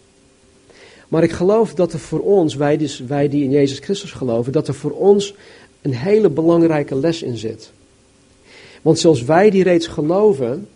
[1.09, 4.53] Maar ik geloof dat er voor ons, wij, dus, wij die in Jezus Christus geloven,
[4.53, 5.35] dat er voor ons
[5.83, 7.71] een hele belangrijke les in zit.
[8.83, 10.69] Want zelfs wij die reeds geloven,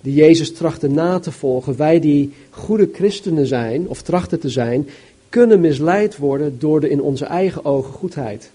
[0.00, 4.88] die Jezus trachten na te volgen, wij die goede christenen zijn, of trachten te zijn,
[5.28, 8.50] kunnen misleid worden door de in onze eigen ogen goedheid.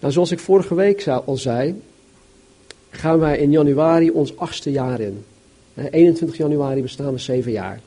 [0.00, 1.80] Nou, zoals ik vorige week al zei,
[2.90, 5.24] gaan wij in januari ons achtste jaar in.
[5.90, 7.80] 21 januari bestaan we zeven jaar.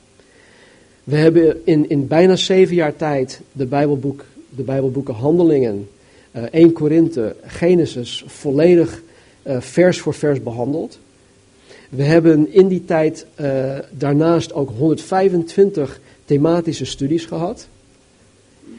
[1.04, 5.90] We hebben in, in bijna zeven jaar tijd de, Bijbelboek, de Bijbelboeken Handelingen,
[6.36, 9.02] uh, 1 Korinthe, Genesis volledig
[9.44, 11.00] uh, vers voor vers behandeld.
[11.90, 17.68] We hebben in die tijd uh, daarnaast ook 125 thematische studies gehad.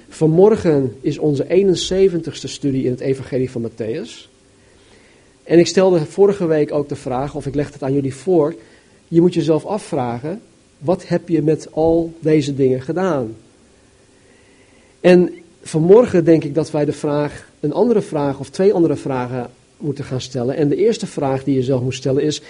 [0.09, 4.29] Vanmorgen is onze 71ste studie in het Evangelie van Matthäus.
[5.43, 8.55] En ik stelde vorige week ook de vraag, of ik leg het aan jullie voor.
[9.09, 10.41] Je moet jezelf afvragen:
[10.83, 13.37] wat heb je met al deze dingen gedaan?
[15.01, 19.51] En vanmorgen denk ik dat wij de vraag, een andere vraag of twee andere vragen
[19.77, 20.57] moeten gaan stellen.
[20.57, 22.43] En de eerste vraag die je zelf moet stellen is: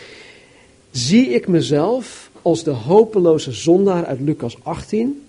[0.91, 5.23] zie ik mezelf als de hopeloze zondaar uit Lucas 18,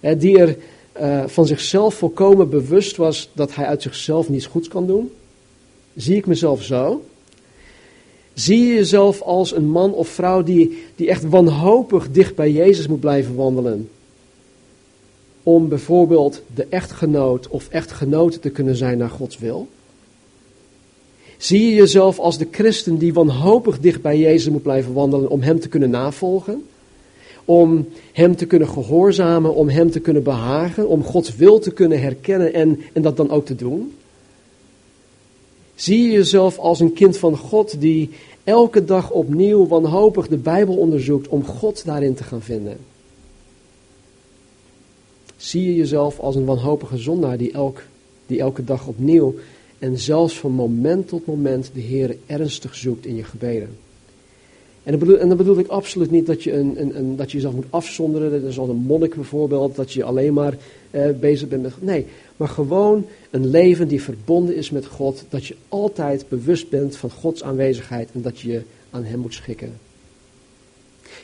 [0.00, 0.56] die er
[1.00, 5.10] uh, van zichzelf volkomen bewust was dat hij uit zichzelf niets goeds kan doen?
[5.96, 7.02] Zie ik mezelf zo?
[8.38, 12.86] Zie je jezelf als een man of vrouw die, die echt wanhopig dicht bij Jezus
[12.86, 13.88] moet blijven wandelen?
[15.42, 19.68] Om bijvoorbeeld de echtgenoot of echtgenote te kunnen zijn naar Gods wil?
[21.36, 25.40] Zie je jezelf als de christen die wanhopig dicht bij Jezus moet blijven wandelen om
[25.42, 26.64] Hem te kunnen navolgen?
[27.44, 32.00] Om Hem te kunnen gehoorzamen, om Hem te kunnen behagen, om Gods wil te kunnen
[32.00, 33.92] herkennen en, en dat dan ook te doen?
[35.78, 38.10] Zie je jezelf als een kind van God die
[38.44, 42.76] elke dag opnieuw wanhopig de Bijbel onderzoekt om God daarin te gaan vinden?
[45.36, 47.82] Zie je jezelf als een wanhopige zondaar die, elk,
[48.26, 49.34] die elke dag opnieuw
[49.78, 53.76] en zelfs van moment tot moment de Heer ernstig zoekt in je gebeden?
[54.82, 57.70] En dan, bedoel, bedoel ik absoluut niet dat je, een, een, dat je jezelf moet
[57.70, 58.52] afzonderen.
[58.52, 60.56] Zoals een monnik bijvoorbeeld, dat je alleen maar
[60.90, 61.72] eh, bezig bent met.
[61.82, 65.24] Nee, maar gewoon een leven die verbonden is met God.
[65.28, 69.34] Dat je altijd bewust bent van Gods aanwezigheid en dat je je aan Hem moet
[69.34, 69.78] schikken.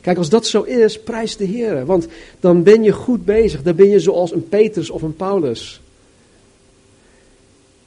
[0.00, 1.86] Kijk, als dat zo is, prijs de Heer.
[1.86, 2.06] Want
[2.40, 3.62] dan ben je goed bezig.
[3.62, 5.80] Dan ben je zoals een Petrus of een Paulus.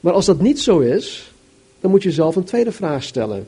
[0.00, 1.32] Maar als dat niet zo is,
[1.80, 3.46] dan moet je zelf een tweede vraag stellen.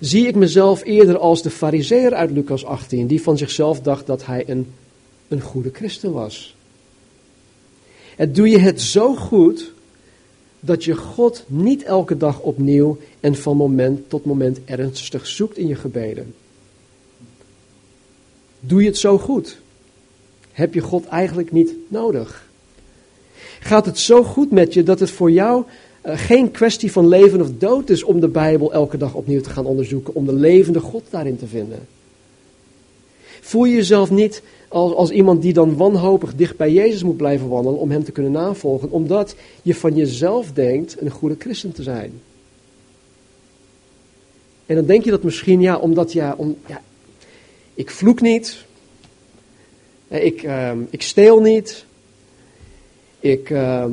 [0.00, 4.26] Zie ik mezelf eerder als de fariseer uit Lucas 18, die van zichzelf dacht dat
[4.26, 4.72] hij een,
[5.28, 6.55] een goede christen was?
[8.16, 9.72] En doe je het zo goed
[10.60, 15.66] dat je God niet elke dag opnieuw en van moment tot moment ernstig zoekt in
[15.66, 16.34] je gebeden?
[18.60, 19.58] Doe je het zo goed?
[20.52, 22.48] Heb je God eigenlijk niet nodig?
[23.60, 25.64] Gaat het zo goed met je dat het voor jou
[26.06, 29.50] uh, geen kwestie van leven of dood is om de Bijbel elke dag opnieuw te
[29.50, 31.86] gaan onderzoeken, om de levende God daarin te vinden?
[33.40, 34.42] Voel je jezelf niet
[34.76, 38.12] als, als iemand die dan wanhopig dicht bij Jezus moet blijven wandelen om hem te
[38.12, 42.20] kunnen navolgen, omdat je van jezelf denkt een goede christen te zijn?
[44.66, 46.80] En dan denk je dat misschien, ja, omdat ja, om, ja
[47.74, 48.64] ik vloek niet,
[50.08, 51.84] ik, uh, ik steel niet,
[53.20, 53.84] ik, uh,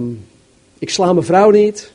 [0.80, 1.93] ik sla mijn vrouw niet.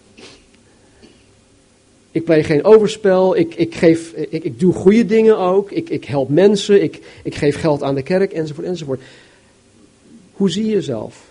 [2.10, 3.36] Ik pleeg geen overspel.
[3.36, 5.70] Ik, ik, geef, ik, ik doe goede dingen ook.
[5.70, 6.82] Ik, ik help mensen.
[6.82, 9.00] Ik, ik geef geld aan de kerk, enzovoort, enzovoort.
[10.32, 11.26] Hoe zie je jezelf?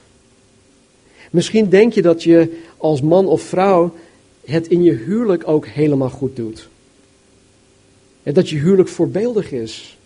[1.32, 3.94] Misschien denk je dat je als man of vrouw
[4.46, 6.68] het in je huwelijk ook helemaal goed doet.
[8.24, 9.98] En dat je huwelijk voorbeeldig is.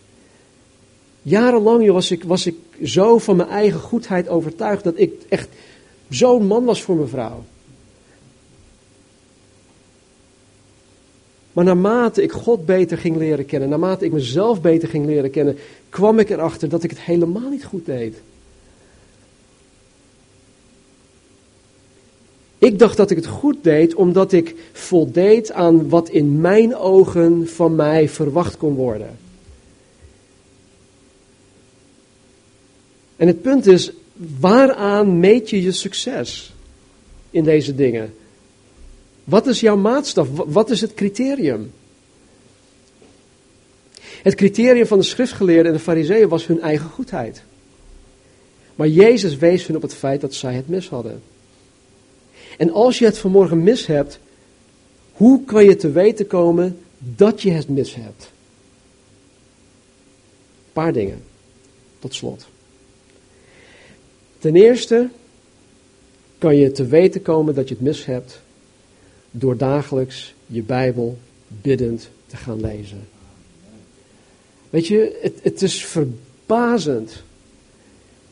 [1.22, 5.50] Jarenlang was ik, was ik zo van mijn eigen goedheid overtuigd dat ik echt
[6.10, 7.44] zo'n man was voor mijn vrouw.
[11.54, 15.58] Maar naarmate ik God beter ging leren kennen, naarmate ik mezelf beter ging leren kennen,
[15.90, 18.22] kwam ik erachter dat ik het helemaal niet goed deed.
[22.58, 27.48] Ik dacht dat ik het goed deed omdat ik voldeed aan wat in mijn ogen
[27.48, 29.18] van mij verwacht kon worden.
[33.16, 33.92] En het punt is,
[34.40, 36.54] waaraan meet je je succes
[37.30, 38.14] in deze dingen?
[39.24, 40.28] Wat is jouw maatstaf?
[40.32, 41.72] Wat is het criterium?
[44.22, 47.44] Het criterium van de schriftgeleerden en de fariseeën was hun eigen goedheid.
[48.76, 51.22] Maar Jezus wees hun op het feit dat zij het mis hadden.
[52.58, 54.20] En als je het vanmorgen mis hebt,
[55.14, 58.32] hoe kan je te weten komen dat je het mis hebt?
[60.66, 61.24] Een paar dingen,
[62.00, 62.48] tot slot.
[64.40, 65.10] Ten eerste
[66.38, 68.42] kan je te weten komen dat je het mis hebt
[69.32, 71.18] door dagelijks je Bijbel
[71.48, 73.08] biddend te gaan lezen.
[74.70, 77.24] Weet je, het, het is verbazend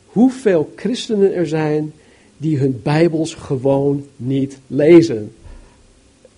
[0.06, 1.92] hoeveel christenen er zijn
[2.36, 5.32] die hun Bijbels gewoon niet lezen.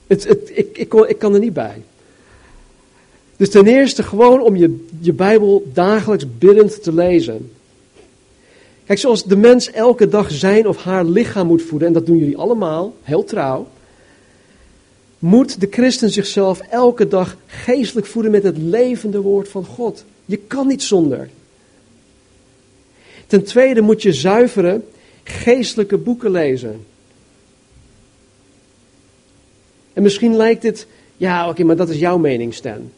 [0.07, 1.83] Het, het, ik, ik, ik kan er niet bij.
[3.37, 7.51] Dus ten eerste gewoon om je, je Bijbel dagelijks biddend te lezen.
[8.85, 12.19] Kijk, zoals de mens elke dag zijn of haar lichaam moet voeden, en dat doen
[12.19, 13.67] jullie allemaal, heel trouw,
[15.23, 20.05] moet de christen zichzelf elke dag geestelijk voeden met het levende woord van God.
[20.25, 21.29] Je kan niet zonder.
[23.27, 24.81] Ten tweede moet je zuivere
[25.23, 26.85] geestelijke boeken lezen.
[29.93, 32.91] En misschien lijkt dit, ja oké, maar dat is jouw mening, Stan.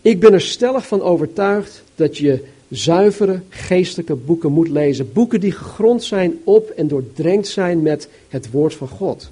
[0.00, 5.12] Ik ben er stellig van overtuigd dat je zuivere geestelijke boeken moet lezen.
[5.12, 9.30] Boeken die gegrond zijn op en doordrenkt zijn met het woord van God.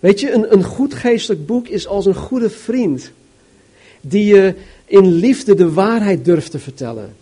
[0.00, 3.10] Weet je, een, een goed geestelijk boek is als een goede vriend.
[4.00, 7.16] Die je in liefde de waarheid durft te vertellen.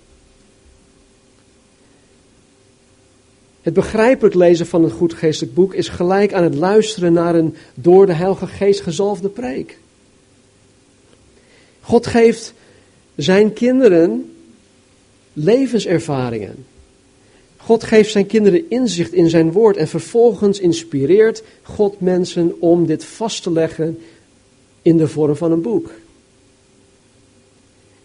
[3.62, 7.54] Het begrijpelijk lezen van een goed geestelijk boek is gelijk aan het luisteren naar een
[7.74, 9.78] door de Heilige Geest gezalfde preek.
[11.80, 12.54] God geeft
[13.14, 14.32] zijn kinderen
[15.32, 16.66] levenservaringen.
[17.66, 23.04] God geeft zijn kinderen inzicht in zijn woord en vervolgens inspireert God mensen om dit
[23.04, 23.98] vast te leggen
[24.82, 25.90] in de vorm van een boek.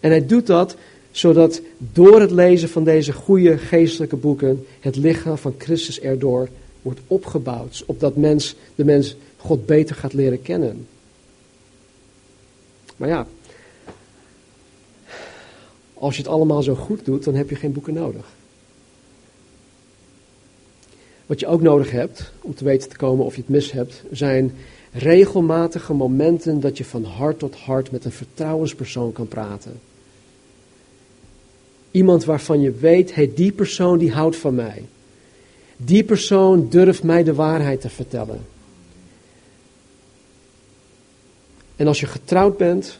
[0.00, 0.76] En hij doet dat
[1.10, 6.48] zodat door het lezen van deze goede geestelijke boeken het lichaam van Christus erdoor
[6.82, 10.86] wordt opgebouwd, opdat mens, de mens God beter gaat leren kennen.
[12.96, 13.26] Maar ja,
[15.94, 18.40] als je het allemaal zo goed doet, dan heb je geen boeken nodig.
[21.32, 24.02] Wat je ook nodig hebt om te weten te komen of je het mis hebt,
[24.10, 24.54] zijn
[24.92, 29.80] regelmatige momenten dat je van hart tot hart met een vertrouwenspersoon kan praten.
[31.90, 34.84] Iemand waarvan je weet, hey, die persoon die houdt van mij.
[35.76, 38.40] Die persoon durft mij de waarheid te vertellen.
[41.76, 42.98] En als je getrouwd bent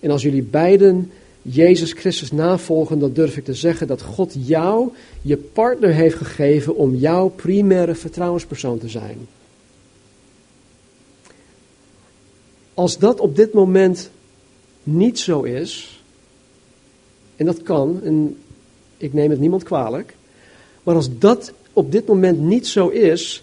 [0.00, 1.10] en als jullie beiden
[1.46, 6.76] Jezus Christus navolgen, dan durf ik te zeggen dat God jou je partner heeft gegeven
[6.76, 9.26] om jouw primaire vertrouwenspersoon te zijn.
[12.74, 14.10] Als dat op dit moment
[14.82, 16.02] niet zo is,
[17.36, 18.36] en dat kan, en
[18.96, 20.16] ik neem het niemand kwalijk,
[20.82, 23.42] maar als dat op dit moment niet zo is,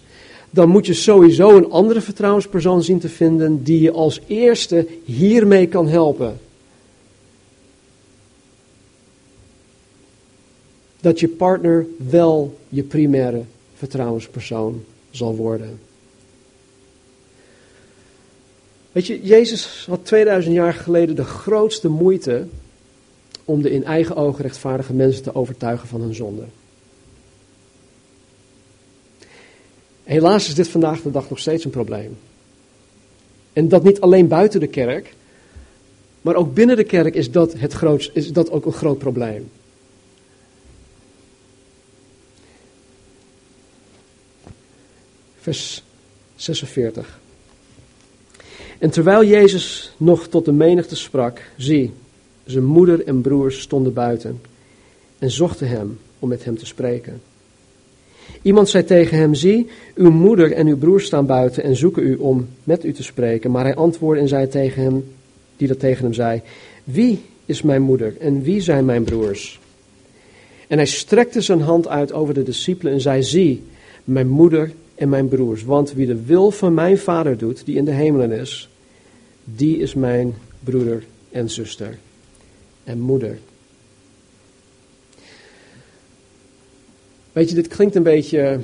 [0.50, 5.66] dan moet je sowieso een andere vertrouwenspersoon zien te vinden die je als eerste hiermee
[5.66, 6.38] kan helpen.
[11.02, 13.42] Dat je partner wel je primaire
[13.74, 15.78] vertrouwenspersoon zal worden.
[18.92, 22.46] Weet je, Jezus had 2000 jaar geleden de grootste moeite
[23.44, 26.44] om de in eigen ogen rechtvaardige mensen te overtuigen van hun zonde.
[30.02, 32.18] Helaas is dit vandaag de dag nog steeds een probleem.
[33.52, 35.14] En dat niet alleen buiten de kerk,
[36.20, 39.50] maar ook binnen de kerk is dat, het groot, is dat ook een groot probleem.
[45.42, 45.82] Vers
[46.36, 47.20] 46.
[48.78, 51.92] En terwijl Jezus nog tot de menigte sprak, zie,
[52.44, 54.40] zijn moeder en broers stonden buiten
[55.18, 57.20] en zochten hem om met hem te spreken.
[58.42, 62.16] Iemand zei tegen hem: Zie, uw moeder en uw broer staan buiten en zoeken u
[62.16, 63.50] om met u te spreken.
[63.50, 65.04] Maar hij antwoordde en zei tegen hem,
[65.56, 66.42] die dat tegen hem zei:
[66.84, 69.60] Wie is mijn moeder en wie zijn mijn broers?
[70.68, 73.62] En hij strekte zijn hand uit over de discipelen en zei: Zie,
[74.04, 74.72] mijn moeder
[75.02, 75.64] en mijn broers.
[75.64, 78.68] Want wie de wil van mijn vader doet, die in de hemelen is,
[79.44, 81.98] die is mijn broeder en zuster
[82.84, 83.38] en moeder.
[87.32, 88.60] Weet je, dit klinkt een beetje.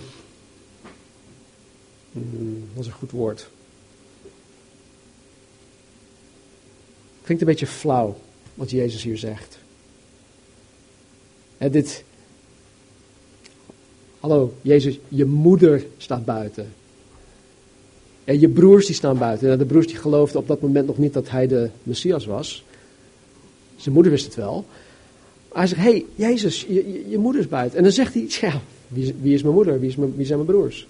[2.12, 3.48] Hmm, wat is een goed woord?
[7.22, 8.18] Klinkt een beetje flauw
[8.54, 9.58] wat Jezus hier zegt.
[11.56, 12.04] He, dit.
[14.20, 16.72] Hallo, Jezus, je moeder staat buiten.
[18.24, 19.50] En je broers die staan buiten.
[19.50, 22.64] En de broers die geloofden op dat moment nog niet dat hij de Messias was.
[23.76, 24.64] Zijn moeder wist het wel.
[25.52, 27.78] Hij zegt, hé, hey, Jezus, je, je, moeder is buiten.
[27.78, 29.80] En dan zegt hij, ja, wie, wie is mijn moeder?
[29.80, 30.86] Wie, is mijn, wie zijn mijn broers?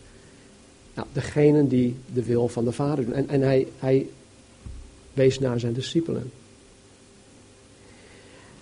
[0.94, 3.14] Nou, degene die de wil van de vader doen.
[3.14, 4.06] En, en hij, hij
[5.12, 6.30] wees naar zijn discipelen.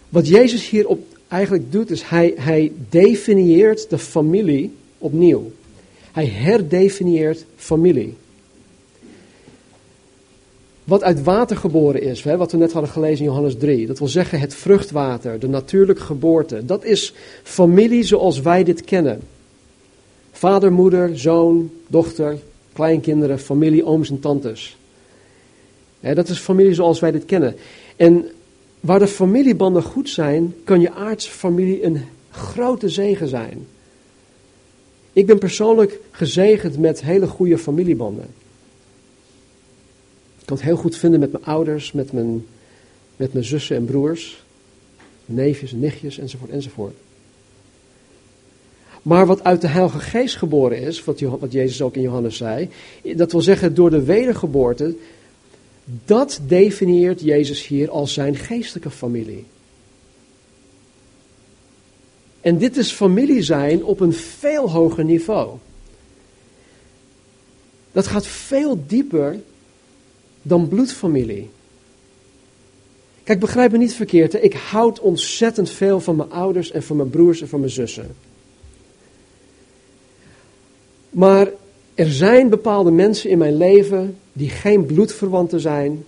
[0.09, 5.51] Wat Jezus hier op eigenlijk doet, is hij, hij definieert de familie opnieuw.
[6.13, 8.15] Hij herdefinieert familie
[10.87, 13.87] wat uit water geboren is, wat we net hadden gelezen in Johannes 3.
[13.87, 16.65] Dat wil zeggen het vruchtwater, de natuurlijke geboorte.
[16.65, 17.13] Dat is
[17.43, 19.21] familie zoals wij dit kennen.
[20.33, 22.39] Vader, moeder, zoon, dochter,
[22.73, 24.77] kleinkinderen, familie, ooms en tantes.
[26.01, 27.57] dat is familie zoals wij dit kennen.
[27.97, 28.29] En
[28.81, 33.67] waar de familiebanden goed zijn, kan je aardse familie een grote zegen zijn.
[35.13, 38.29] Ik ben persoonlijk gezegend met hele goede familiebanden.
[40.39, 42.47] Ik kan het heel goed vinden met mijn ouders, met mijn,
[43.17, 44.45] met mijn zussen en broers,
[45.25, 46.95] neefjes en nichtjes enzovoort enzovoort.
[49.03, 52.69] Maar wat uit de Heilige Geest geboren is, wat, Jezus ook in Johannes zei,
[53.03, 54.95] dat wil zeggen door de wedergeboorte,
[56.05, 59.45] dat definieert Jezus hier als zijn geestelijke familie.
[62.41, 65.57] En dit is familie zijn op een veel hoger niveau.
[67.93, 69.41] Dat gaat veel dieper
[70.43, 71.51] dan bloedfamilie.
[73.23, 74.33] Kijk, begrijp me niet verkeerd.
[74.33, 74.39] Hè?
[74.39, 78.17] Ik houd ontzettend veel van mijn ouders en van mijn broers en van mijn zussen.
[81.11, 81.49] Maar
[81.95, 86.05] er zijn bepaalde mensen in mijn leven die geen bloedverwanten zijn,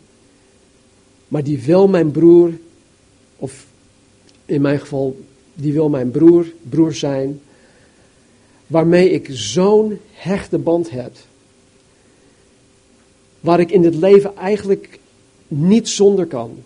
[1.29, 2.53] maar die wel mijn broer,
[3.37, 3.67] of
[4.45, 5.21] in mijn geval,
[5.55, 7.41] die wil mijn broer, broer zijn,
[8.67, 11.13] waarmee ik zo'n hechte band heb
[13.41, 14.99] waar ik in dit leven eigenlijk
[15.49, 16.63] niet zonder kan.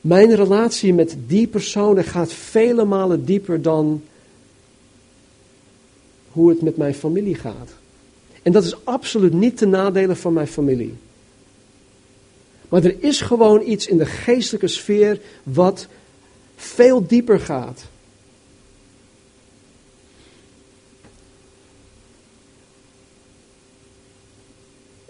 [0.00, 4.02] Mijn relatie met die personen gaat vele malen dieper dan
[6.32, 7.70] hoe het met mijn familie gaat.
[8.42, 10.94] En dat is absoluut niet ten nadele van mijn familie.
[12.68, 15.86] Maar er is gewoon iets in de geestelijke sfeer wat
[16.56, 17.82] veel dieper gaat.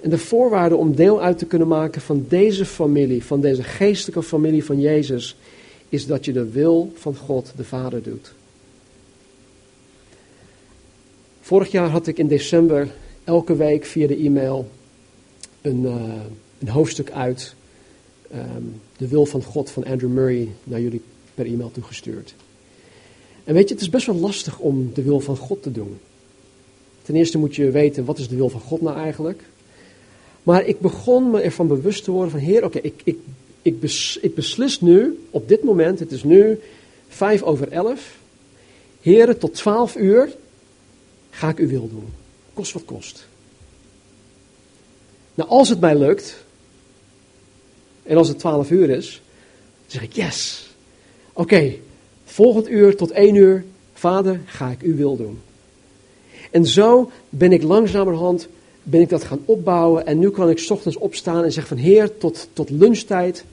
[0.00, 4.22] En de voorwaarde om deel uit te kunnen maken van deze familie, van deze geestelijke
[4.22, 5.36] familie van Jezus,
[5.88, 8.32] is dat je de wil van God, de Vader, doet.
[11.40, 12.88] Vorig jaar had ik in december
[13.30, 14.68] elke week via de e-mail
[15.60, 15.92] een, uh,
[16.58, 17.54] een hoofdstuk uit
[18.30, 18.62] ehm,
[18.96, 21.02] de wil van God van Andrew Murray naar jullie
[21.34, 22.34] per e-mail toegestuurd.
[23.44, 25.98] En weet je, het is best wel lastig om de wil van God te doen.
[27.02, 29.42] Ten eerste moet je weten, wat is de wil van God nou eigenlijk?
[30.42, 33.18] Maar ik begon me ervan bewust te worden van, heer, oké, ik, ik,
[33.62, 36.58] ik, ik beslis nu, op dit moment, het is nu
[37.08, 38.18] vijf over elf,
[39.00, 40.36] heren, tot twaalf uur
[41.30, 42.19] ga ik uw wil doen.
[42.54, 43.26] Kost wat kost.
[45.34, 46.44] Nou, als het mij lukt,
[48.02, 49.22] en als het twaalf uur is,
[49.86, 50.70] zeg ik yes.
[51.32, 51.74] Oké,
[52.24, 55.40] volgend uur tot één uur, vader, ga ik uw wil doen.
[56.50, 58.48] En zo ben ik langzamerhand
[58.82, 62.18] ben ik dat gaan opbouwen en nu kan ik ochtends opstaan en zeggen van Heer,
[62.18, 63.44] tot, tot lunchtijd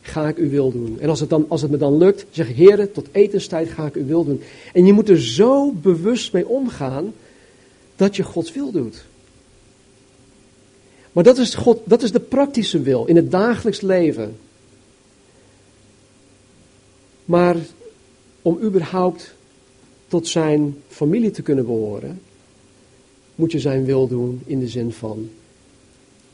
[0.00, 0.96] ga ik uw wil doen.
[1.00, 3.86] En als het, dan, als het me dan lukt, zeg ik Heer, tot etenstijd ga
[3.86, 4.40] ik uw wil doen.
[4.72, 7.12] En je moet er zo bewust mee omgaan
[7.96, 9.04] dat je Gods wil doet.
[11.12, 14.36] Maar dat is, God, dat is de praktische wil in het dagelijks leven.
[17.24, 17.56] Maar
[18.42, 19.34] om überhaupt
[20.08, 22.20] tot zijn familie te kunnen behoren,
[23.34, 25.30] moet je zijn wil doen in de zin van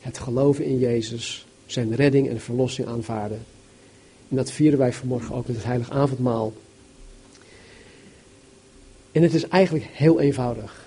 [0.01, 3.45] het geloven in Jezus, zijn redding en verlossing aanvaarden.
[4.29, 6.53] En dat vieren wij vanmorgen ook met het heilig avondmaal.
[9.13, 10.82] En het is eigenlijk heel eenvoudig.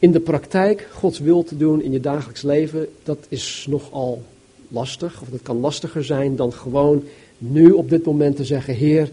[0.00, 4.22] In de praktijk Gods wil te doen in je dagelijks leven, dat is nogal
[4.68, 5.22] lastig.
[5.22, 7.04] Of dat kan lastiger zijn dan gewoon
[7.38, 9.10] nu op dit moment te zeggen, Heer,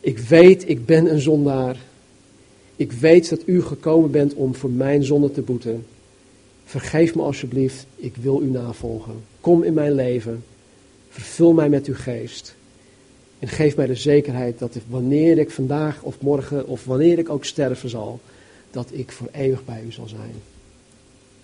[0.00, 1.76] ik weet, ik ben een zondaar.
[2.76, 5.86] Ik weet dat u gekomen bent om voor mijn zonde te boeten.
[6.64, 9.14] Vergeef me alsjeblieft, ik wil u navolgen.
[9.40, 10.44] Kom in mijn leven,
[11.08, 12.54] vervul mij met uw geest.
[13.38, 17.44] En geef mij de zekerheid dat wanneer ik vandaag of morgen of wanneer ik ook
[17.44, 18.20] sterven zal,
[18.74, 20.34] dat ik voor eeuwig bij u zal zijn.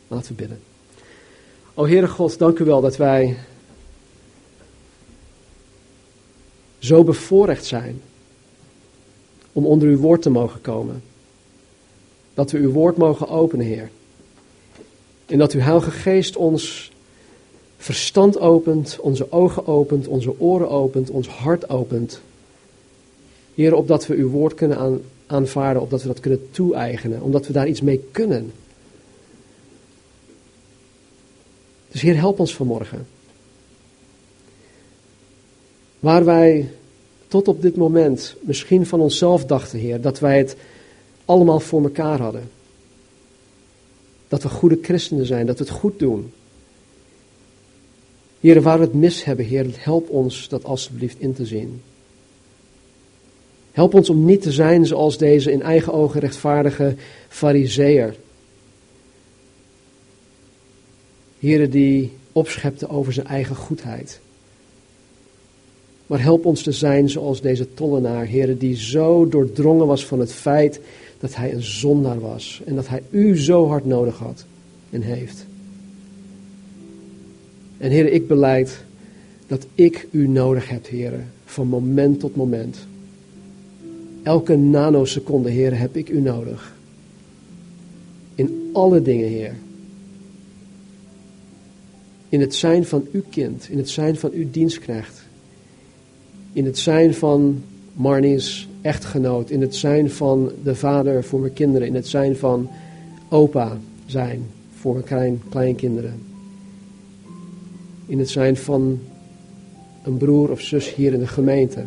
[0.09, 0.61] Laten we bidden.
[1.75, 3.37] O Heere God, dank u wel dat wij
[6.79, 8.01] zo bevoorrecht zijn
[9.53, 11.03] om onder uw woord te mogen komen.
[12.35, 13.91] Dat we uw woord mogen openen, Heer.
[15.27, 16.93] En dat uw Heilige Geest ons
[17.77, 22.21] verstand opent, onze ogen opent, onze oren opent, ons hart opent.
[23.55, 25.01] Heer, opdat we uw woord kunnen aan,
[25.31, 28.53] aanvaarden, opdat we dat kunnen toe-eigenen, omdat we daar iets mee kunnen.
[31.91, 33.07] Dus Heer, help ons vanmorgen.
[35.99, 36.71] Waar wij
[37.29, 40.57] tot op dit moment misschien van onszelf dachten, Heer, dat wij het
[41.25, 42.51] allemaal voor elkaar hadden.
[44.29, 46.33] Dat we goede christenen zijn, dat we het goed doen.
[48.41, 51.83] Heer, waar we het mis hebben, Heer, help ons dat alsjeblieft in te zien.
[53.73, 56.95] Help ons om niet te zijn zoals deze in eigen ogen rechtvaardige
[57.29, 58.15] fariseer.
[61.39, 64.21] Heer, die opschepte over zijn eigen goedheid.
[66.07, 70.33] Maar help ons te zijn zoals deze tollenaar, Heer, die zo doordrongen was van het
[70.33, 70.81] feit
[71.19, 74.45] dat hij een zondaar was en dat hij u zo hard nodig had
[74.91, 75.47] en heeft.
[77.79, 78.85] En Heer, ik beleid
[79.47, 81.13] dat ik u nodig heb, Heer,
[81.45, 82.87] van moment tot moment.
[84.23, 86.77] Elke nanoseconde, Heer, heb ik u nodig.
[88.35, 89.55] In alle dingen, Heer.
[92.29, 95.23] In het zijn van uw kind, in het zijn van uw dienstknecht.
[96.53, 97.63] In het zijn van
[97.93, 102.69] Marnie's echtgenoot, in het zijn van de vader voor mijn kinderen, in het zijn van
[103.29, 106.23] opa zijn voor mijn klein, kleinkinderen.
[108.07, 108.99] In het zijn van
[110.03, 111.85] een broer of zus hier in de gemeente.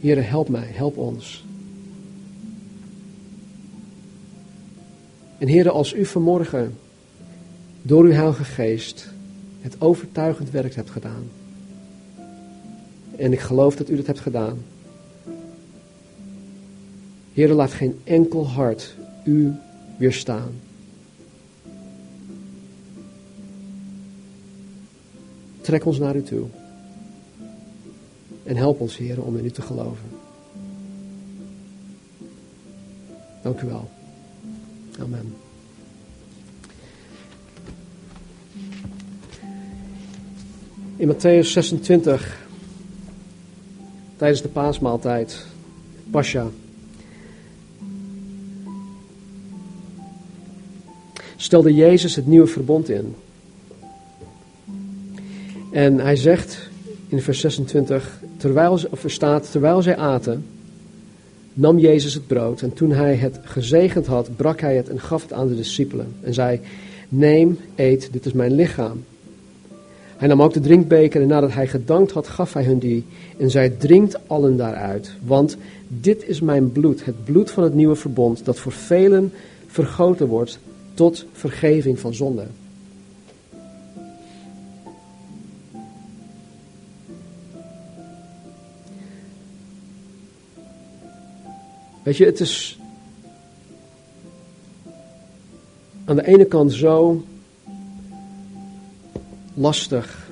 [0.00, 1.44] Heer, help mij, help ons.
[5.38, 6.78] En Heer, als u vanmorgen
[7.82, 9.08] door uw Heilige Geest
[9.60, 11.28] het overtuigend werk hebt gedaan.
[13.16, 14.58] En ik geloof dat u dat hebt gedaan.
[17.32, 18.94] Heer, laat geen enkel hart
[19.24, 19.52] u
[19.96, 20.60] weerstaan.
[25.60, 26.46] Trek ons naar u toe.
[28.48, 30.08] En help ons, Heer, om in u te geloven.
[33.42, 33.90] Dank u wel.
[34.98, 35.34] Amen.
[40.96, 42.46] In Matthäus 26,
[44.16, 45.46] tijdens de paasmaaltijd,
[46.10, 46.46] Pascha,
[51.36, 53.14] stelde Jezus het nieuwe verbond in.
[55.72, 56.70] En hij zegt
[57.08, 60.44] in vers 26, terwijl, of staat, terwijl zij aten,
[61.54, 65.22] nam Jezus het brood en toen hij het gezegend had, brak hij het en gaf
[65.22, 66.60] het aan de discipelen en zei,
[67.08, 69.04] Neem, eet, dit is mijn lichaam.
[70.16, 73.04] Hij nam ook de drinkbeker en nadat hij gedankt had, gaf hij hun die.
[73.36, 75.12] En zij drinkt allen daaruit.
[75.24, 75.56] Want
[75.88, 79.32] dit is mijn bloed, het bloed van het nieuwe verbond, dat voor velen
[79.66, 80.58] vergoten wordt
[80.94, 82.46] tot vergeving van zonde.
[92.08, 92.78] Weet je, het is
[96.04, 97.24] aan de ene kant zo
[99.54, 100.30] lastig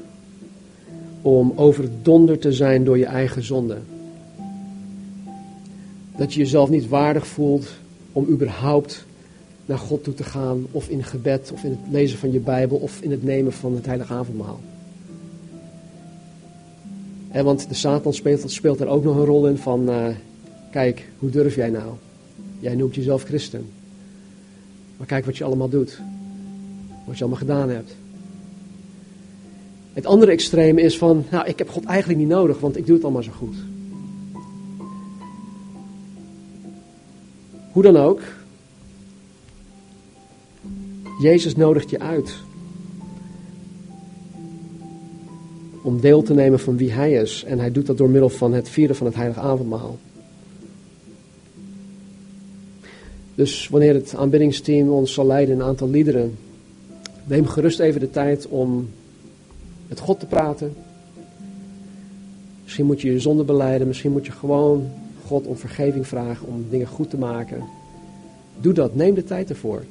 [1.22, 3.78] om overdonderd te zijn door je eigen zonde.
[6.16, 7.68] Dat je jezelf niet waardig voelt
[8.12, 9.04] om überhaupt
[9.66, 12.76] naar God toe te gaan, of in gebed, of in het lezen van je Bijbel,
[12.76, 14.60] of in het nemen van het heilige avondmaal.
[17.30, 20.06] En want de Satan speelt, speelt er ook nog een rol in van, uh,
[20.76, 21.92] kijk, hoe durf jij nou?
[22.58, 23.68] Jij noemt jezelf christen.
[24.96, 26.00] Maar kijk wat je allemaal doet.
[27.04, 27.96] Wat je allemaal gedaan hebt.
[29.92, 32.94] Het andere extreme is van, nou, ik heb God eigenlijk niet nodig, want ik doe
[32.94, 33.56] het allemaal zo goed.
[37.72, 38.20] Hoe dan ook,
[41.20, 42.34] Jezus nodigt je uit
[45.82, 47.44] om deel te nemen van wie Hij is.
[47.44, 49.98] En Hij doet dat door middel van het vieren van het heilige avondmaal.
[53.36, 56.38] Dus wanneer het aanbiddingsteam ons zal leiden in een aantal liederen,
[57.24, 58.88] neem gerust even de tijd om
[59.88, 60.74] met God te praten.
[62.62, 64.90] Misschien moet je je zonde beleiden, misschien moet je gewoon
[65.26, 67.64] God om vergeving vragen, om dingen goed te maken.
[68.60, 69.84] Doe dat, neem de tijd ervoor.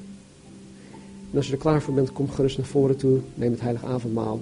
[1.32, 3.86] En als je er klaar voor bent, kom gerust naar voren toe, neem het heilige
[3.86, 4.42] avondmaal.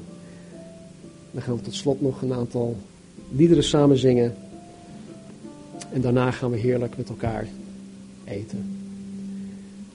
[1.32, 2.76] Dan gaan we tot slot nog een aantal
[3.32, 4.36] liederen samen zingen.
[5.92, 7.48] En daarna gaan we heerlijk met elkaar
[8.26, 8.83] eten.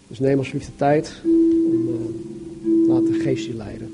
[0.08, 3.92] Dus neem alsjeblieft de tijd en uh, laat de geest je leiden.